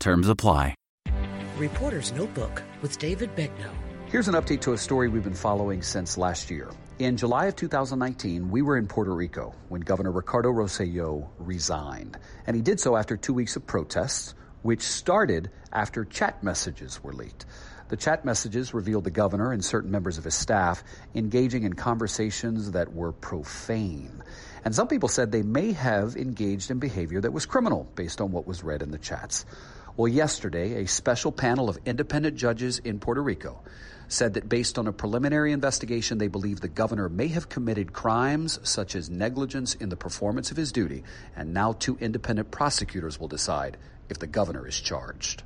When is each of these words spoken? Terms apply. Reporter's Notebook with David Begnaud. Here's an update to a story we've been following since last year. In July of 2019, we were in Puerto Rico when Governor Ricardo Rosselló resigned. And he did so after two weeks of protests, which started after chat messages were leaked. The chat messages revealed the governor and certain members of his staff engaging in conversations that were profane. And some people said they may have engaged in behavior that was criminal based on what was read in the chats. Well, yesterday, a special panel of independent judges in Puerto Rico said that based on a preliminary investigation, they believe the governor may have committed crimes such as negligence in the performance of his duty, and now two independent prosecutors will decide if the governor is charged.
Terms 0.00 0.28
apply. 0.28 0.74
Reporter's 1.56 2.12
Notebook 2.12 2.62
with 2.82 2.98
David 2.98 3.34
Begnaud. 3.34 3.74
Here's 4.06 4.28
an 4.28 4.34
update 4.34 4.60
to 4.60 4.72
a 4.72 4.78
story 4.78 5.08
we've 5.08 5.24
been 5.24 5.34
following 5.34 5.82
since 5.82 6.16
last 6.16 6.50
year. 6.50 6.70
In 7.00 7.16
July 7.16 7.46
of 7.46 7.56
2019, 7.56 8.48
we 8.48 8.62
were 8.62 8.76
in 8.76 8.86
Puerto 8.86 9.12
Rico 9.12 9.54
when 9.68 9.80
Governor 9.80 10.12
Ricardo 10.12 10.50
Rosselló 10.50 11.28
resigned. 11.38 12.16
And 12.46 12.54
he 12.54 12.62
did 12.62 12.78
so 12.78 12.96
after 12.96 13.16
two 13.16 13.34
weeks 13.34 13.56
of 13.56 13.66
protests, 13.66 14.34
which 14.62 14.82
started 14.82 15.50
after 15.72 16.04
chat 16.04 16.42
messages 16.44 17.02
were 17.02 17.12
leaked. 17.12 17.46
The 17.88 17.96
chat 17.96 18.24
messages 18.24 18.74
revealed 18.74 19.04
the 19.04 19.10
governor 19.10 19.52
and 19.52 19.64
certain 19.64 19.90
members 19.90 20.18
of 20.18 20.24
his 20.24 20.34
staff 20.34 20.84
engaging 21.14 21.64
in 21.64 21.72
conversations 21.72 22.72
that 22.72 22.92
were 22.92 23.12
profane. 23.12 24.22
And 24.64 24.74
some 24.74 24.88
people 24.88 25.08
said 25.08 25.32
they 25.32 25.42
may 25.42 25.72
have 25.72 26.16
engaged 26.16 26.70
in 26.70 26.78
behavior 26.78 27.20
that 27.20 27.32
was 27.32 27.46
criminal 27.46 27.90
based 27.94 28.20
on 28.20 28.30
what 28.30 28.46
was 28.46 28.62
read 28.62 28.82
in 28.82 28.90
the 28.90 28.98
chats. 28.98 29.46
Well, 29.98 30.06
yesterday, 30.06 30.84
a 30.84 30.86
special 30.86 31.32
panel 31.32 31.68
of 31.68 31.80
independent 31.84 32.36
judges 32.36 32.78
in 32.78 33.00
Puerto 33.00 33.20
Rico 33.20 33.58
said 34.06 34.34
that 34.34 34.48
based 34.48 34.78
on 34.78 34.86
a 34.86 34.92
preliminary 34.92 35.50
investigation, 35.50 36.18
they 36.18 36.28
believe 36.28 36.60
the 36.60 36.68
governor 36.68 37.08
may 37.08 37.26
have 37.26 37.48
committed 37.48 37.92
crimes 37.92 38.60
such 38.62 38.94
as 38.94 39.10
negligence 39.10 39.74
in 39.74 39.88
the 39.88 39.96
performance 39.96 40.52
of 40.52 40.56
his 40.56 40.70
duty, 40.70 41.02
and 41.34 41.52
now 41.52 41.72
two 41.72 41.98
independent 42.00 42.52
prosecutors 42.52 43.18
will 43.18 43.26
decide 43.26 43.76
if 44.08 44.20
the 44.20 44.28
governor 44.28 44.68
is 44.68 44.78
charged. 44.78 45.42